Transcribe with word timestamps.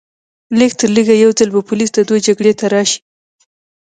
لږترلږه 0.59 1.15
یو 1.23 1.31
ځل 1.39 1.49
به 1.55 1.61
پولیس 1.69 1.89
د 1.93 1.99
دوی 2.09 2.19
جګړې 2.27 2.53
ته 2.59 2.65
راشي 2.73 2.99